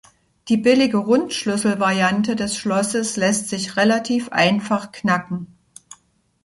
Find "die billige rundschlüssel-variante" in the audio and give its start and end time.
0.49-2.35